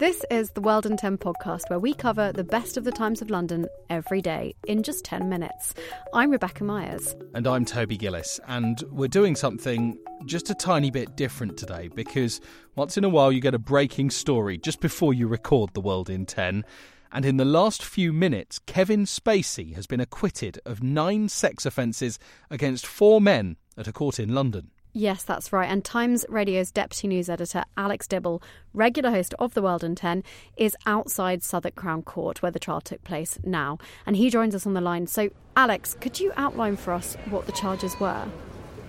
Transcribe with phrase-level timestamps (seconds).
[0.00, 3.20] This is the World in 10 podcast, where we cover the best of the times
[3.20, 5.74] of London every day in just 10 minutes.
[6.14, 7.14] I'm Rebecca Myers.
[7.34, 8.40] And I'm Toby Gillis.
[8.48, 12.40] And we're doing something just a tiny bit different today because
[12.76, 16.08] once in a while you get a breaking story just before you record the World
[16.08, 16.64] in 10.
[17.12, 22.18] And in the last few minutes, Kevin Spacey has been acquitted of nine sex offences
[22.48, 24.70] against four men at a court in London.
[24.92, 25.70] Yes, that's right.
[25.70, 28.42] And Times Radio's deputy news editor, Alex Dibble,
[28.74, 30.24] regular host of The World in 10,
[30.56, 33.78] is outside Southwark Crown Court where the trial took place now.
[34.04, 35.06] And he joins us on the line.
[35.06, 38.26] So, Alex, could you outline for us what the charges were?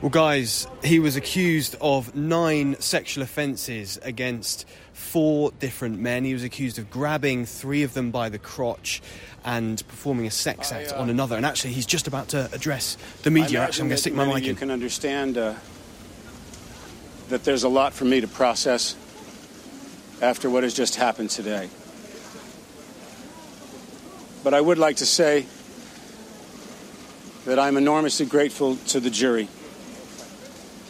[0.01, 6.23] Well, guys, he was accused of nine sexual offences against four different men.
[6.23, 9.03] He was accused of grabbing three of them by the crotch
[9.45, 11.35] and performing a sex act I, uh, on another.
[11.35, 13.61] And actually, he's just about to address the media.
[13.61, 14.43] Actually, I'm going to stick my mic in.
[14.45, 15.37] You can understand.
[15.37, 15.53] Uh
[17.31, 18.93] that there's a lot for me to process
[20.21, 21.69] after what has just happened today.
[24.43, 25.45] But I would like to say
[27.45, 29.45] that I'm enormously grateful to the jury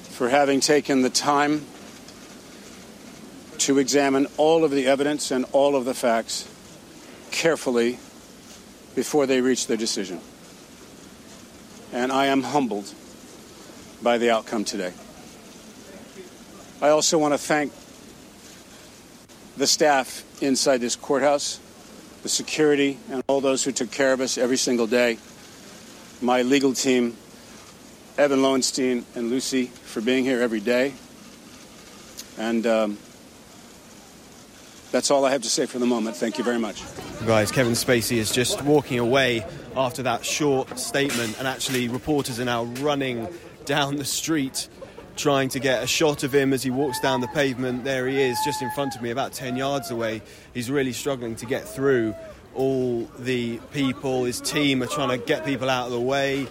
[0.09, 1.63] for having taken the time
[3.59, 6.50] to examine all of the evidence and all of the facts
[7.29, 8.00] carefully
[8.96, 10.19] before they reach their decision.
[11.94, 12.91] And I am humbled
[14.02, 14.94] by the outcome today.
[16.81, 17.72] I also want to thank
[19.56, 21.59] the staff inside this courthouse,
[22.24, 25.20] the security, and all those who took care of us every single day.
[26.22, 27.16] My legal team,
[28.18, 30.94] Evan Lowenstein and Lucy, for being here every day.
[32.40, 32.97] And um,
[34.91, 36.16] that's all I have to say for the moment.
[36.16, 36.81] Thank you very much.
[37.28, 42.46] Guys, Kevin Spacey is just walking away after that short statement, and actually, reporters are
[42.46, 43.28] now running
[43.66, 44.68] down the street
[45.22, 47.84] trying to get a shot of him as he walks down the pavement.
[47.84, 50.24] There he is, just in front of me, about 10 yards away.
[50.52, 52.16] He's really struggling to get through
[52.56, 54.24] all the people.
[54.24, 56.48] His team are trying to get people out of the way.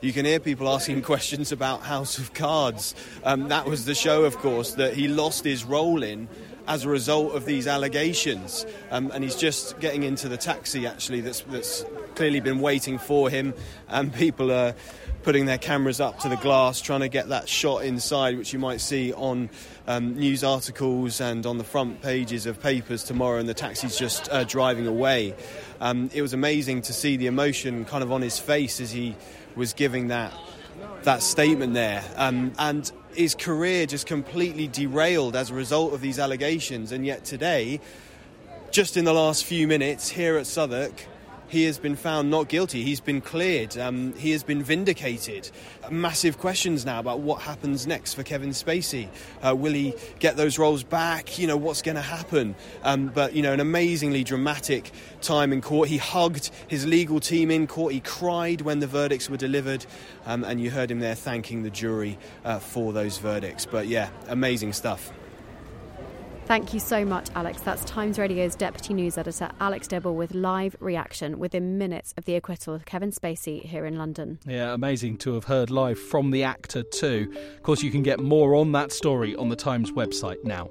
[0.00, 2.94] You can hear people asking questions about House of Cards.
[3.24, 6.28] Um, that was the show, of course, that he lost his role in
[6.66, 8.66] as a result of these allegations.
[8.90, 11.84] Um, and he's just getting into the taxi, actually, that's, that's
[12.14, 13.54] clearly been waiting for him.
[13.88, 14.74] And people are
[15.22, 18.58] putting their cameras up to the glass, trying to get that shot inside, which you
[18.58, 19.50] might see on
[19.86, 23.38] um, news articles and on the front pages of papers tomorrow.
[23.38, 25.34] And the taxi's just uh, driving away.
[25.80, 29.16] Um, it was amazing to see the emotion kind of on his face as he
[29.56, 30.32] was giving that
[31.02, 32.02] that statement there.
[32.16, 36.92] Um, and his career just completely derailed as a result of these allegations.
[36.92, 37.80] And yet today,
[38.70, 41.06] just in the last few minutes here at Southwark,
[41.52, 42.82] he has been found not guilty.
[42.82, 43.76] He's been cleared.
[43.76, 45.50] Um, he has been vindicated.
[45.90, 49.08] Massive questions now about what happens next for Kevin Spacey.
[49.42, 51.38] Uh, will he get those roles back?
[51.38, 52.54] You know, what's going to happen?
[52.84, 55.90] Um, but, you know, an amazingly dramatic time in court.
[55.90, 57.92] He hugged his legal team in court.
[57.92, 59.84] He cried when the verdicts were delivered.
[60.24, 62.16] Um, and you heard him there thanking the jury
[62.46, 63.66] uh, for those verdicts.
[63.66, 65.12] But yeah, amazing stuff.
[66.44, 67.62] Thank you so much, Alex.
[67.62, 72.34] That's Times Radio's deputy news editor, Alex Dibble, with live reaction within minutes of the
[72.34, 74.38] acquittal of Kevin Spacey here in London.
[74.46, 77.32] Yeah, amazing to have heard live from the actor, too.
[77.56, 80.70] Of course, you can get more on that story on the Times website now.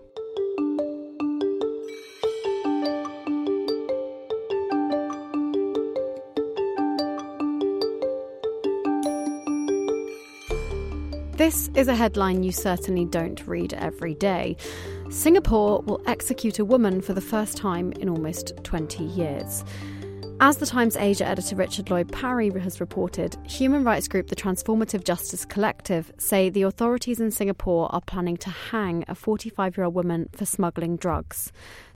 [11.38, 14.58] This is a headline you certainly don't read every day.
[15.12, 19.66] Singapore will execute a woman for the first time in almost 20 years.
[20.40, 25.04] As the Times Asia editor Richard Lloyd Parry has reported, human rights group the Transformative
[25.04, 29.96] Justice Collective say the authorities in Singapore are planning to hang a 45 year old
[29.96, 31.52] woman for smuggling drugs.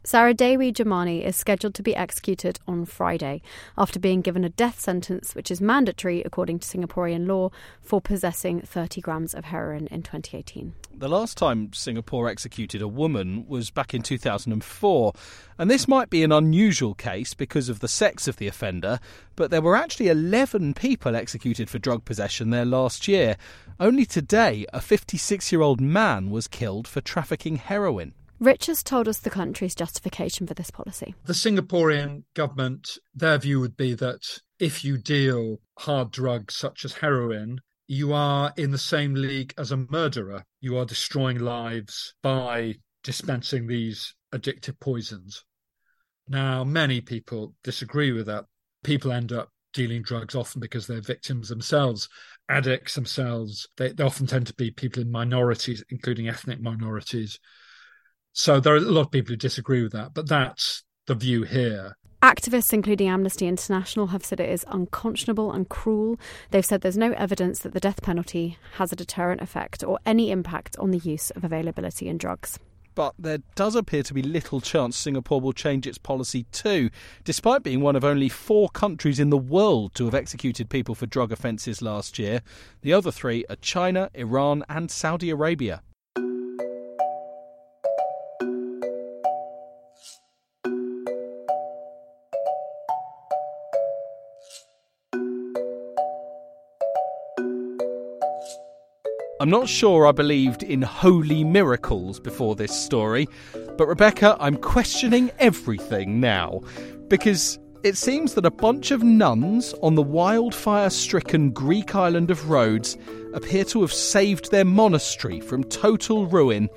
[0.05, 3.41] Saridewi Djamani is scheduled to be executed on Friday
[3.75, 7.49] after being given a death sentence, which is mandatory according to Singaporean law,
[7.81, 10.75] for possessing 30 grams of heroin in 2018.
[10.93, 15.13] The last time Singapore executed a woman was back in 2004,
[15.57, 18.99] and this might be an unusual case because of the sex of the offender,
[19.35, 23.37] but there were actually 11 people executed for drug possession there last year.
[23.79, 28.13] Only today, a 56 year old man was killed for trafficking heroin.
[28.39, 31.15] Rich has told us the country's justification for this policy.
[31.25, 36.93] The Singaporean government, their view would be that if you deal hard drugs such as
[36.93, 40.43] heroin, you are in the same league as a murderer.
[40.59, 45.45] You are destroying lives by dispensing these addictive poisons.
[46.27, 48.45] Now, many people disagree with that.
[48.83, 52.09] People end up dealing drugs often because they're victims themselves,
[52.49, 53.67] addicts themselves.
[53.77, 57.39] They, they often tend to be people in minorities, including ethnic minorities
[58.35, 61.43] so there are a lot of people who disagree with that, but that's the view
[61.43, 61.95] here.
[62.21, 66.19] Activists, including Amnesty International, have said it is unconscionable and cruel.
[66.51, 70.31] They've said there's no evidence that the death penalty has a deterrent effect or any
[70.31, 72.59] impact on the use of availability in drugs.
[72.93, 76.89] But there does appear to be little chance Singapore will change its policy too,
[77.23, 81.05] despite being one of only four countries in the world to have executed people for
[81.05, 82.41] drug offences last year.
[82.81, 85.83] The other three are China, Iran, and Saudi Arabia.
[99.41, 103.27] I'm not sure I believed in holy miracles before this story,
[103.77, 106.61] but Rebecca, I'm questioning everything now.
[107.09, 112.49] Because it seems that a bunch of nuns on the wildfire stricken Greek island of
[112.49, 112.97] Rhodes
[113.33, 116.69] appear to have saved their monastery from total ruin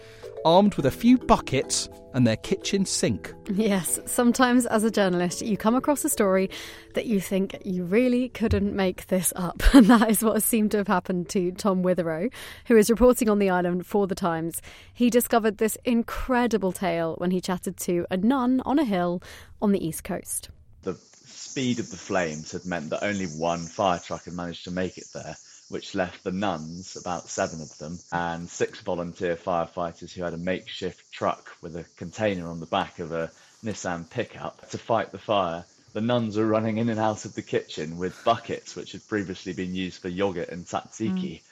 [0.49, 3.35] armed with a few buckets and their kitchen sink.
[3.53, 6.49] Yes, sometimes as a journalist, you come across a story
[6.95, 9.63] that you think you really couldn't make this up.
[9.75, 12.33] And that is what seemed to have happened to Tom Witherow,
[12.65, 14.63] who is reporting on the island for The Times.
[14.95, 19.23] He discovered this incredible tale when he chatted to a nun on a hill
[19.61, 20.49] on the east coast.
[20.83, 20.95] The
[21.27, 24.97] speed of the flames had meant that only one fire truck had managed to make
[24.97, 25.37] it there
[25.69, 30.39] which left the nuns, about seven of them, and six volunteer firefighters who had a
[30.39, 33.31] makeshift truck with a container on the back of a
[33.65, 35.65] Nissan pickup to fight the fire.
[35.93, 39.53] The nuns were running in and out of the kitchen with buckets, which had previously
[39.53, 41.43] been used for yogurt and tzatziki, mm.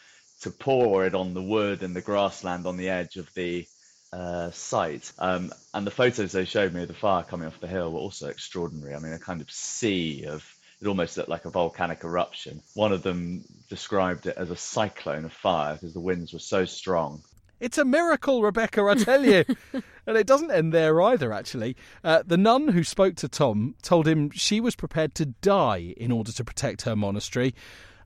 [0.42, 3.66] to pour it on the wood and the grassland on the edge of the
[4.12, 5.12] uh, site.
[5.18, 7.98] Um, and the photos they showed me of the fire coming off the hill were
[7.98, 8.94] also extraordinary.
[8.94, 10.42] I mean, a kind of sea of
[10.80, 12.62] it almost looked like a volcanic eruption.
[12.74, 16.64] One of them described it as a cyclone of fire because the winds were so
[16.64, 17.22] strong.
[17.58, 19.44] It's a miracle, Rebecca, I tell you.
[20.06, 21.76] and it doesn't end there either, actually.
[22.04, 26.12] Uh, the nun who spoke to Tom told him she was prepared to die in
[26.12, 27.54] order to protect her monastery.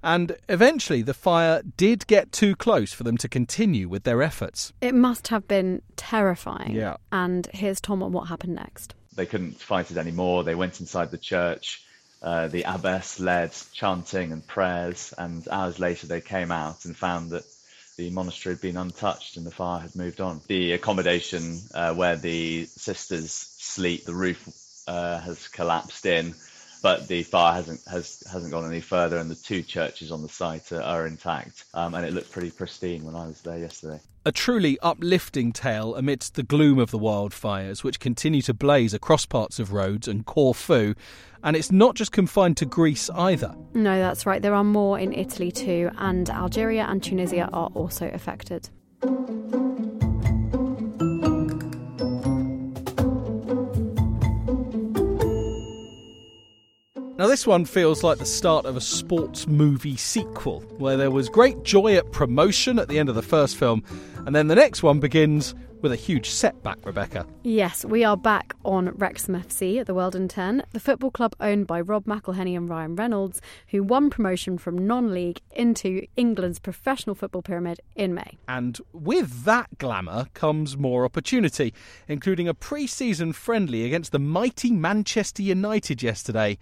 [0.02, 4.72] And eventually, the fire did get too close for them to continue with their efforts.
[4.80, 6.72] It must have been terrifying.
[6.74, 6.96] Yeah.
[7.12, 8.94] And here's Tom on what happened next.
[9.14, 10.44] They couldn't fight it anymore.
[10.44, 11.84] They went inside the church.
[12.22, 17.30] Uh, the abbess led chanting and prayers, and hours later they came out and found
[17.30, 17.44] that
[17.96, 20.40] the monastery had been untouched and the fire had moved on.
[20.46, 26.34] The accommodation uh, where the sisters sleep, the roof uh, has collapsed in,
[26.82, 30.28] but the fire hasn't has hasn't gone any further, and the two churches on the
[30.28, 31.64] site are, are intact.
[31.74, 34.00] Um, and it looked pretty pristine when I was there yesterday.
[34.26, 39.24] A truly uplifting tale amidst the gloom of the wildfires, which continue to blaze across
[39.24, 40.94] parts of Rhodes and Corfu.
[41.42, 43.54] And it's not just confined to Greece either.
[43.72, 44.42] No, that's right.
[44.42, 48.68] There are more in Italy too, and Algeria and Tunisia are also affected.
[57.20, 61.28] Now, this one feels like the start of a sports movie sequel, where there was
[61.28, 63.84] great joy at promotion at the end of the first film,
[64.24, 67.26] and then the next one begins with a huge setback, Rebecca.
[67.42, 71.36] Yes, we are back on Wrexham FC at the World in 10, the football club
[71.40, 76.58] owned by Rob McElhenney and Ryan Reynolds, who won promotion from non league into England's
[76.58, 78.38] professional football pyramid in May.
[78.48, 81.74] And with that glamour comes more opportunity,
[82.08, 86.56] including a pre season friendly against the mighty Manchester United yesterday.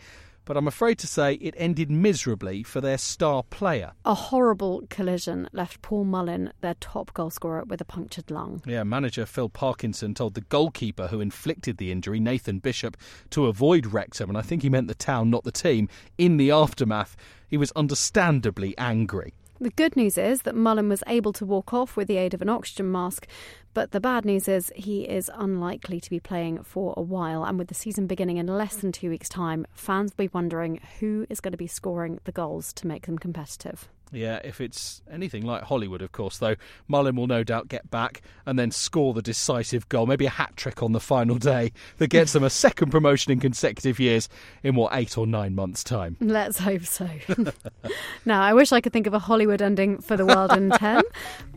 [0.49, 3.93] But I'm afraid to say it ended miserably for their star player.
[4.07, 8.62] A horrible collision left Paul Mullin, their top goalscorer, with a punctured lung.
[8.64, 12.97] Yeah, manager Phil Parkinson told the goalkeeper who inflicted the injury, Nathan Bishop,
[13.28, 15.87] to avoid Wrexham, and I think he meant the town, not the team,
[16.17, 17.14] in the aftermath.
[17.47, 19.35] He was understandably angry.
[19.60, 22.40] The good news is that Mullin was able to walk off with the aid of
[22.42, 23.26] an oxygen mask,
[23.74, 27.42] but the bad news is he is unlikely to be playing for a while.
[27.42, 30.80] And with the season beginning in less than two weeks' time, fans will be wondering
[31.00, 33.88] who is going to be scoring the goals to make them competitive.
[34.12, 38.22] Yeah, if it's anything like Hollywood, of course, though, Mullin will no doubt get back
[38.46, 42.08] and then score the decisive goal, maybe a hat trick on the final day that
[42.08, 44.28] gets them a second promotion in consecutive years
[44.62, 46.16] in what, eight or nine months' time.
[46.20, 47.08] Let's hope so.
[48.24, 51.02] now, I wish I could think of a Hollywood ending for the world in 10,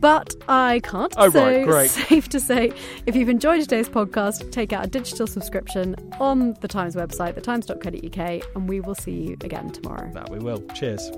[0.00, 1.14] but I can't.
[1.16, 1.90] Oh, so right, great.
[1.90, 2.72] safe to say,
[3.06, 8.42] if you've enjoyed today's podcast, take out a digital subscription on the Times website, thetimes.co.uk,
[8.54, 10.10] and we will see you again tomorrow.
[10.12, 10.62] That we will.
[10.74, 11.10] Cheers.